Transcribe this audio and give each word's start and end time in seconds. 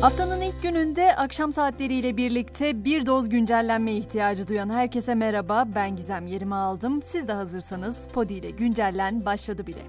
Haftanın 0.00 0.40
ilk 0.40 0.62
gününde 0.62 1.16
akşam 1.16 1.52
saatleriyle 1.52 2.16
birlikte 2.16 2.84
bir 2.84 3.06
doz 3.06 3.28
güncellenme 3.28 3.92
ihtiyacı 3.92 4.48
duyan 4.48 4.70
herkese 4.70 5.14
merhaba. 5.14 5.64
Ben 5.74 5.96
Gizem 5.96 6.26
yerimi 6.26 6.54
aldım. 6.54 7.02
Siz 7.02 7.28
de 7.28 7.32
hazırsanız 7.32 8.08
Podi 8.12 8.34
ile 8.34 8.50
güncellen 8.50 9.24
başladı 9.24 9.66
bile. 9.66 9.82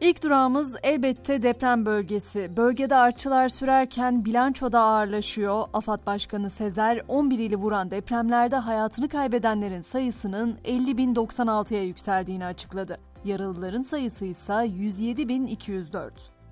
İlk 0.00 0.22
durağımız 0.22 0.76
elbette 0.82 1.42
deprem 1.42 1.86
bölgesi. 1.86 2.56
Bölgede 2.56 2.96
artçılar 2.96 3.48
sürerken 3.48 4.24
bilançoda 4.24 4.80
ağırlaşıyor. 4.80 5.64
AFAD 5.72 6.06
Başkanı 6.06 6.50
Sezer 6.50 7.02
11 7.08 7.38
ili 7.38 7.56
vuran 7.56 7.90
depremlerde 7.90 8.56
hayatını 8.56 9.08
kaybedenlerin 9.08 9.80
sayısının 9.80 10.58
50.096'ya 10.64 11.84
yükseldiğini 11.84 12.44
açıkladı. 12.44 12.98
Yaralıların 13.24 13.82
sayısı 13.82 14.24
ise 14.24 14.52
107.204. 14.52 16.10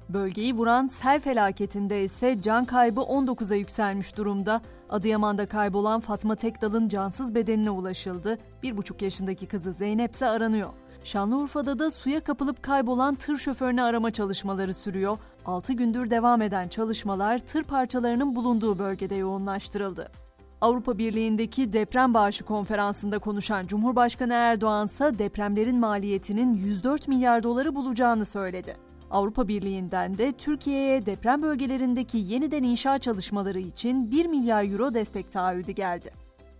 Bölgeyi 0.08 0.54
vuran 0.54 0.88
sel 0.88 1.20
felaketinde 1.20 2.04
ise 2.04 2.42
can 2.42 2.64
kaybı 2.64 3.00
19'a 3.00 3.56
yükselmiş 3.56 4.16
durumda. 4.16 4.60
Adıyaman'da 4.90 5.46
kaybolan 5.46 6.00
Fatma 6.00 6.34
Tekdal'ın 6.34 6.88
cansız 6.88 7.34
bedenine 7.34 7.70
ulaşıldı. 7.70 8.38
1,5 8.62 9.04
yaşındaki 9.04 9.46
kızı 9.46 9.72
Zeynep 9.72 10.14
ise 10.14 10.26
aranıyor. 10.28 10.68
Şanlıurfa'da 11.04 11.78
da 11.78 11.90
suya 11.90 12.20
kapılıp 12.20 12.62
kaybolan 12.62 13.14
tır 13.14 13.36
şoförünü 13.36 13.82
arama 13.82 14.10
çalışmaları 14.10 14.74
sürüyor. 14.74 15.18
6 15.46 15.72
gündür 15.72 16.10
devam 16.10 16.42
eden 16.42 16.68
çalışmalar 16.68 17.38
tır 17.38 17.62
parçalarının 17.62 18.36
bulunduğu 18.36 18.78
bölgede 18.78 19.14
yoğunlaştırıldı. 19.14 20.12
Avrupa 20.60 20.98
Birliği'ndeki 20.98 21.72
deprem 21.72 22.14
bağışı 22.14 22.44
konferansında 22.44 23.18
konuşan 23.18 23.66
Cumhurbaşkanı 23.66 24.32
Erdoğan 24.32 24.86
ise 24.86 25.18
depremlerin 25.18 25.78
maliyetinin 25.78 26.54
104 26.54 27.08
milyar 27.08 27.42
doları 27.42 27.74
bulacağını 27.74 28.24
söyledi. 28.24 28.87
Avrupa 29.10 29.48
Birliği'nden 29.48 30.18
de 30.18 30.32
Türkiye'ye 30.32 31.06
deprem 31.06 31.42
bölgelerindeki 31.42 32.18
yeniden 32.18 32.62
inşa 32.62 32.98
çalışmaları 32.98 33.58
için 33.58 34.10
1 34.10 34.26
milyar 34.26 34.64
euro 34.64 34.94
destek 34.94 35.32
taahhüdü 35.32 35.72
geldi. 35.72 36.10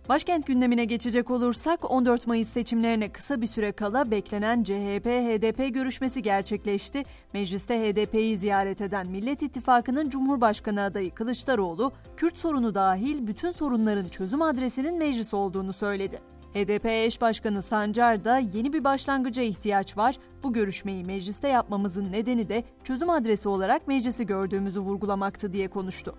Başkent 0.09 0.47
gündemine 0.47 0.85
geçecek 0.85 1.31
olursak 1.31 1.91
14 1.91 2.27
Mayıs 2.27 2.49
seçimlerine 2.49 3.11
kısa 3.11 3.41
bir 3.41 3.47
süre 3.47 3.71
kala 3.71 4.11
beklenen 4.11 4.63
CHP-HDP 4.63 5.67
görüşmesi 5.67 6.21
gerçekleşti. 6.21 7.03
Mecliste 7.33 7.79
HDP'yi 7.79 8.37
ziyaret 8.37 8.81
eden 8.81 9.07
Millet 9.07 9.43
İttifakı'nın 9.43 10.09
Cumhurbaşkanı 10.09 10.83
adayı 10.83 11.11
Kılıçdaroğlu, 11.11 11.91
Kürt 12.17 12.37
sorunu 12.37 12.75
dahil 12.75 13.27
bütün 13.27 13.51
sorunların 13.51 14.09
çözüm 14.09 14.41
adresinin 14.41 14.97
meclis 14.97 15.33
olduğunu 15.33 15.73
söyledi. 15.73 16.19
HDP 16.53 16.85
eş 16.85 17.21
başkanı 17.21 17.61
Sancar 17.61 18.25
da 18.25 18.37
yeni 18.37 18.73
bir 18.73 18.83
başlangıca 18.83 19.43
ihtiyaç 19.43 19.97
var. 19.97 20.15
Bu 20.43 20.53
görüşmeyi 20.53 21.05
mecliste 21.05 21.47
yapmamızın 21.47 22.11
nedeni 22.11 22.49
de 22.49 22.63
çözüm 22.83 23.09
adresi 23.09 23.49
olarak 23.49 23.87
meclisi 23.87 24.25
gördüğümüzü 24.25 24.79
vurgulamaktı 24.79 25.53
diye 25.53 25.67
konuştu. 25.67 26.15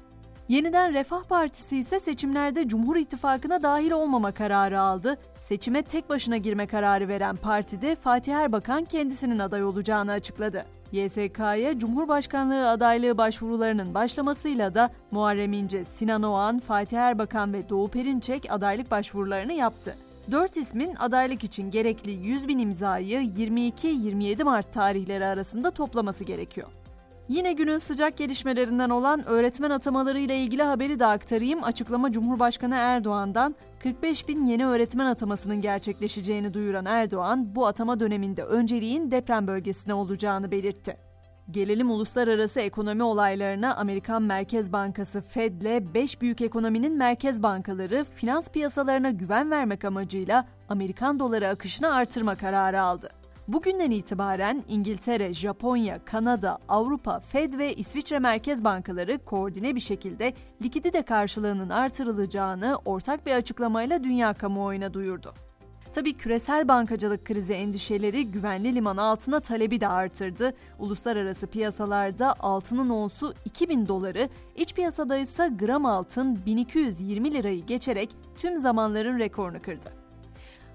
Yeniden 0.48 0.94
Refah 0.94 1.22
Partisi 1.22 1.76
ise 1.76 2.00
seçimlerde 2.00 2.68
Cumhur 2.68 2.96
İttifakı'na 2.96 3.62
dahil 3.62 3.90
olmama 3.90 4.32
kararı 4.32 4.80
aldı. 4.80 5.16
Seçime 5.40 5.82
tek 5.82 6.10
başına 6.10 6.36
girme 6.36 6.66
kararı 6.66 7.08
veren 7.08 7.36
partide 7.36 7.96
Fatih 7.96 8.34
Erbakan 8.34 8.84
kendisinin 8.84 9.38
aday 9.38 9.64
olacağını 9.64 10.12
açıkladı. 10.12 10.66
YSK'ya 10.92 11.78
Cumhurbaşkanlığı 11.78 12.68
adaylığı 12.70 13.18
başvurularının 13.18 13.94
başlamasıyla 13.94 14.74
da 14.74 14.90
Muharrem 15.10 15.52
İnce, 15.52 15.84
Sinan 15.84 16.22
Oğan, 16.22 16.58
Fatih 16.58 16.98
Erbakan 16.98 17.52
ve 17.52 17.68
Doğu 17.68 17.88
Perinçek 17.88 18.46
adaylık 18.52 18.90
başvurularını 18.90 19.52
yaptı. 19.52 19.94
Dört 20.30 20.56
ismin 20.56 20.94
adaylık 20.96 21.44
için 21.44 21.70
gerekli 21.70 22.10
100 22.10 22.48
bin 22.48 22.58
imzayı 22.58 23.20
22-27 23.20 24.44
Mart 24.44 24.72
tarihleri 24.72 25.24
arasında 25.24 25.70
toplaması 25.70 26.24
gerekiyor. 26.24 26.68
Yine 27.28 27.52
günün 27.52 27.78
sıcak 27.78 28.16
gelişmelerinden 28.16 28.90
olan 28.90 29.28
öğretmen 29.28 29.70
atamaları 29.70 30.18
ile 30.18 30.38
ilgili 30.38 30.62
haberi 30.62 30.98
de 30.98 31.06
aktarayım. 31.06 31.64
Açıklama 31.64 32.12
Cumhurbaşkanı 32.12 32.74
Erdoğan'dan 32.74 33.54
45 33.82 34.28
bin 34.28 34.44
yeni 34.44 34.66
öğretmen 34.66 35.06
atamasının 35.06 35.60
gerçekleşeceğini 35.60 36.54
duyuran 36.54 36.86
Erdoğan, 36.86 37.54
bu 37.54 37.66
atama 37.66 38.00
döneminde 38.00 38.44
önceliğin 38.44 39.10
deprem 39.10 39.46
bölgesine 39.46 39.94
olacağını 39.94 40.50
belirtti. 40.50 41.09
Gelelim 41.50 41.90
uluslararası 41.90 42.60
ekonomi 42.60 43.02
olaylarına 43.02 43.74
Amerikan 43.76 44.22
Merkez 44.22 44.72
Bankası 44.72 45.20
Fed 45.20 45.60
ile 45.60 45.94
5 45.94 46.20
büyük 46.20 46.40
ekonominin 46.40 46.96
merkez 46.96 47.42
bankaları 47.42 48.04
finans 48.14 48.50
piyasalarına 48.50 49.10
güven 49.10 49.50
vermek 49.50 49.84
amacıyla 49.84 50.48
Amerikan 50.68 51.18
doları 51.18 51.48
akışını 51.48 51.94
artırma 51.94 52.34
kararı 52.34 52.82
aldı. 52.82 53.10
Bugünden 53.48 53.90
itibaren 53.90 54.64
İngiltere, 54.68 55.32
Japonya, 55.32 56.04
Kanada, 56.04 56.58
Avrupa, 56.68 57.20
Fed 57.20 57.58
ve 57.58 57.74
İsviçre 57.74 58.18
Merkez 58.18 58.64
Bankaları 58.64 59.18
koordine 59.24 59.74
bir 59.74 59.80
şekilde 59.80 60.34
likidite 60.62 61.02
karşılığının 61.02 61.70
artırılacağını 61.70 62.76
ortak 62.84 63.26
bir 63.26 63.32
açıklamayla 63.32 64.04
dünya 64.04 64.34
kamuoyuna 64.34 64.94
duyurdu. 64.94 65.34
Tabii 65.94 66.14
küresel 66.14 66.68
bankacılık 66.68 67.24
krizi 67.24 67.54
endişeleri 67.54 68.26
güvenli 68.26 68.74
liman 68.74 68.96
altına 68.96 69.40
talebi 69.40 69.80
de 69.80 69.88
artırdı. 69.88 70.54
Uluslararası 70.78 71.46
piyasalarda 71.46 72.34
altının 72.40 72.90
onsu 72.90 73.34
2000 73.44 73.88
doları, 73.88 74.28
iç 74.56 74.74
piyasada 74.74 75.16
ise 75.16 75.50
gram 75.58 75.86
altın 75.86 76.46
1220 76.46 77.32
lirayı 77.32 77.66
geçerek 77.66 78.10
tüm 78.36 78.56
zamanların 78.56 79.18
rekorunu 79.18 79.62
kırdı. 79.62 79.92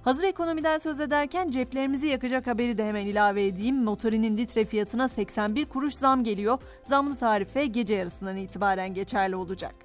Hazır 0.04 0.28
ekonomiden 0.28 0.78
söz 0.78 1.00
ederken 1.00 1.50
ceplerimizi 1.50 2.08
yakacak 2.08 2.48
haberi 2.48 2.78
de 2.78 2.88
hemen 2.88 3.06
ilave 3.06 3.46
edeyim. 3.46 3.84
Motorinin 3.84 4.38
litre 4.38 4.66
fiyatına 4.66 5.08
81 5.08 5.66
kuruş 5.66 5.94
zam 5.94 6.24
geliyor. 6.24 6.60
Zamlı 6.84 7.16
tarife 7.16 7.66
gece 7.66 7.96
yarısından 7.96 8.38
itibaren 8.38 8.94
geçerli 8.94 9.36
olacak. 9.36 9.76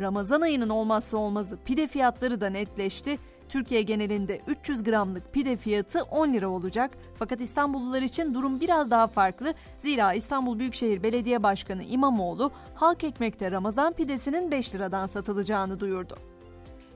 Ramazan 0.00 0.40
ayının 0.40 0.68
olmazsa 0.68 1.16
olmazı 1.16 1.58
pide 1.64 1.86
fiyatları 1.86 2.40
da 2.40 2.50
netleşti. 2.50 3.18
Türkiye 3.50 3.82
genelinde 3.82 4.40
300 4.46 4.82
gramlık 4.82 5.32
pide 5.32 5.56
fiyatı 5.56 6.02
10 6.02 6.32
lira 6.32 6.48
olacak. 6.48 6.90
Fakat 7.14 7.40
İstanbullular 7.40 8.02
için 8.02 8.34
durum 8.34 8.60
biraz 8.60 8.90
daha 8.90 9.06
farklı. 9.06 9.54
Zira 9.78 10.12
İstanbul 10.14 10.58
Büyükşehir 10.58 11.02
Belediye 11.02 11.42
Başkanı 11.42 11.84
İmamoğlu 11.84 12.50
halk 12.74 13.04
ekmekte 13.04 13.50
Ramazan 13.50 13.92
pidesinin 13.92 14.50
5 14.50 14.74
liradan 14.74 15.06
satılacağını 15.06 15.80
duyurdu. 15.80 16.16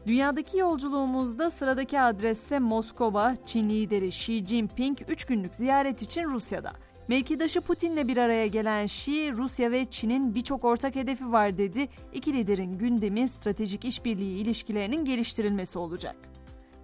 Dünyadaki 0.06 0.58
yolculuğumuzda 0.58 1.50
sıradaki 1.50 2.00
adresse 2.00 2.58
Moskova, 2.58 3.36
Çin 3.46 3.68
lideri 3.68 4.06
Xi 4.06 4.46
Jinping 4.46 4.98
3 5.08 5.24
günlük 5.24 5.54
ziyaret 5.54 6.02
için 6.02 6.24
Rusya'da. 6.24 6.72
Mevkidaşı 7.08 7.60
Putin'le 7.60 8.08
bir 8.08 8.16
araya 8.16 8.46
gelen 8.46 8.84
Xi, 8.84 9.32
Rusya 9.32 9.70
ve 9.70 9.84
Çin'in 9.84 10.34
birçok 10.34 10.64
ortak 10.64 10.94
hedefi 10.94 11.32
var 11.32 11.58
dedi. 11.58 11.88
İki 12.12 12.32
liderin 12.32 12.78
gündemi 12.78 13.28
stratejik 13.28 13.84
işbirliği 13.84 14.38
ilişkilerinin 14.38 15.04
geliştirilmesi 15.04 15.78
olacak. 15.78 16.33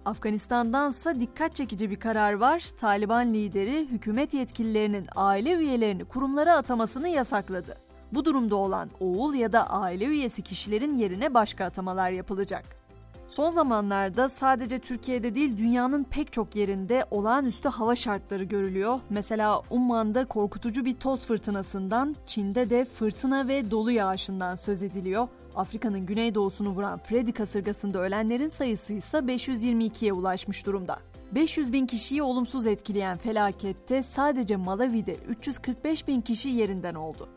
Afganistan'dansa 0.05 1.19
dikkat 1.19 1.55
çekici 1.55 1.89
bir 1.89 1.99
karar 1.99 2.33
var. 2.33 2.69
Taliban 2.77 3.33
lideri 3.33 3.87
hükümet 3.87 4.33
yetkililerinin 4.33 5.07
aile 5.15 5.53
üyelerini 5.53 6.05
kurumlara 6.05 6.55
atamasını 6.55 7.07
yasakladı. 7.07 7.77
Bu 8.13 8.25
durumda 8.25 8.55
olan 8.55 8.89
oğul 8.99 9.33
ya 9.33 9.53
da 9.53 9.69
aile 9.69 10.05
üyesi 10.05 10.41
kişilerin 10.41 10.93
yerine 10.93 11.33
başka 11.33 11.65
atamalar 11.65 12.11
yapılacak. 12.11 12.81
Son 13.27 13.49
zamanlarda 13.49 14.29
sadece 14.29 14.79
Türkiye'de 14.79 15.35
değil 15.35 15.57
dünyanın 15.57 16.03
pek 16.03 16.31
çok 16.31 16.55
yerinde 16.55 17.05
olağanüstü 17.11 17.69
hava 17.69 17.95
şartları 17.95 18.43
görülüyor. 18.43 18.99
Mesela 19.09 19.61
Umman'da 19.69 20.25
korkutucu 20.25 20.85
bir 20.85 20.93
toz 20.93 21.25
fırtınasından, 21.25 22.15
Çin'de 22.25 22.69
de 22.69 22.85
fırtına 22.85 23.47
ve 23.47 23.71
dolu 23.71 23.91
yağışından 23.91 24.55
söz 24.55 24.83
ediliyor. 24.83 25.27
Afrika'nın 25.55 26.05
güneydoğusunu 26.05 26.69
vuran 26.69 26.99
Freddy 26.99 27.31
kasırgasında 27.31 27.99
ölenlerin 27.99 28.47
sayısı 28.47 28.93
ise 28.93 29.17
522'ye 29.17 30.13
ulaşmış 30.13 30.65
durumda. 30.65 30.99
500 31.31 31.73
bin 31.73 31.85
kişiyi 31.85 32.23
olumsuz 32.23 32.67
etkileyen 32.67 33.17
felakette 33.17 34.03
sadece 34.03 34.55
Malawi'de 34.55 35.15
345 35.15 36.07
bin 36.07 36.21
kişi 36.21 36.49
yerinden 36.49 36.95
oldu. 36.95 37.29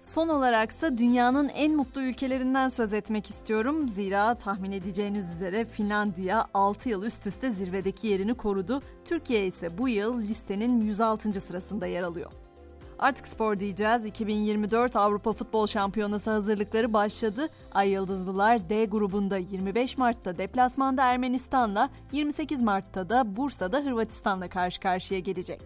Son 0.00 0.28
olaraksa 0.28 0.98
dünyanın 0.98 1.48
en 1.48 1.76
mutlu 1.76 2.02
ülkelerinden 2.02 2.68
söz 2.68 2.92
etmek 2.92 3.30
istiyorum. 3.30 3.88
Zira 3.88 4.34
tahmin 4.34 4.72
edeceğiniz 4.72 5.32
üzere 5.32 5.64
Finlandiya 5.64 6.46
6 6.54 6.88
yıl 6.88 7.02
üst 7.02 7.26
üste 7.26 7.50
zirvedeki 7.50 8.06
yerini 8.06 8.34
korudu. 8.34 8.82
Türkiye 9.04 9.46
ise 9.46 9.78
bu 9.78 9.88
yıl 9.88 10.20
listenin 10.20 10.80
106. 10.80 11.40
sırasında 11.40 11.86
yer 11.86 12.02
alıyor. 12.02 12.32
Artık 12.98 13.28
spor 13.28 13.60
diyeceğiz. 13.60 14.04
2024 14.06 14.96
Avrupa 14.96 15.32
Futbol 15.32 15.66
Şampiyonası 15.66 16.30
hazırlıkları 16.30 16.92
başladı. 16.92 17.48
Ay 17.72 17.90
Yıldızlılar 17.90 18.68
D 18.70 18.84
grubunda 18.84 19.36
25 19.36 19.98
Mart'ta 19.98 20.38
deplasmanda 20.38 21.02
Ermenistan'la, 21.02 21.88
28 22.12 22.62
Mart'ta 22.62 23.08
da 23.08 23.36
Bursa'da 23.36 23.78
Hırvatistan'la 23.78 24.48
karşı 24.48 24.80
karşıya 24.80 25.20
gelecek. 25.20 25.60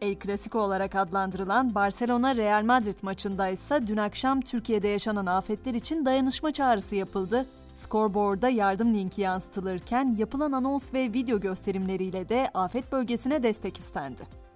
El 0.00 0.16
Clasico 0.20 0.60
olarak 0.60 0.94
adlandırılan 0.94 1.74
Barcelona-Real 1.74 2.64
Madrid 2.64 2.98
maçında 3.02 3.48
ise 3.48 3.86
dün 3.86 3.96
akşam 3.96 4.40
Türkiye'de 4.40 4.88
yaşanan 4.88 5.26
afetler 5.26 5.74
için 5.74 6.06
dayanışma 6.06 6.50
çağrısı 6.50 6.96
yapıldı. 6.96 7.46
Scoreboard'da 7.74 8.48
yardım 8.48 8.94
linki 8.94 9.20
yansıtılırken 9.20 10.14
yapılan 10.18 10.52
anons 10.52 10.94
ve 10.94 11.12
video 11.12 11.40
gösterimleriyle 11.40 12.28
de 12.28 12.50
afet 12.54 12.92
bölgesine 12.92 13.42
destek 13.42 13.76
istendi. 13.76 14.49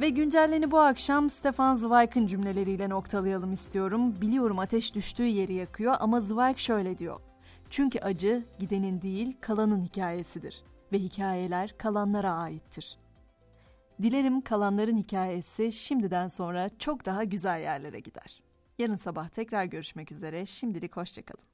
Ve 0.00 0.08
güncelleni 0.08 0.70
bu 0.70 0.78
akşam 0.78 1.30
Stefan 1.30 1.74
Zweig'ın 1.74 2.26
cümleleriyle 2.26 2.88
noktalayalım 2.88 3.52
istiyorum. 3.52 4.20
Biliyorum 4.20 4.58
ateş 4.58 4.94
düştüğü 4.94 5.26
yeri 5.26 5.54
yakıyor 5.54 5.94
ama 6.00 6.20
Zweig 6.20 6.58
şöyle 6.58 6.98
diyor. 6.98 7.20
Çünkü 7.70 7.98
acı 7.98 8.44
gidenin 8.58 9.02
değil 9.02 9.36
kalanın 9.40 9.82
hikayesidir 9.82 10.62
ve 10.92 10.98
hikayeler 10.98 11.78
kalanlara 11.78 12.32
aittir. 12.32 12.98
Dilerim 14.02 14.40
kalanların 14.40 14.96
hikayesi 14.96 15.72
şimdiden 15.72 16.28
sonra 16.28 16.70
çok 16.78 17.06
daha 17.06 17.24
güzel 17.24 17.60
yerlere 17.60 18.00
gider. 18.00 18.42
Yarın 18.78 18.94
sabah 18.94 19.28
tekrar 19.28 19.64
görüşmek 19.64 20.12
üzere. 20.12 20.46
Şimdilik 20.46 20.96
hoşçakalın. 20.96 21.44